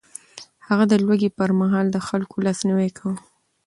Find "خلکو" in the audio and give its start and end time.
2.07-2.35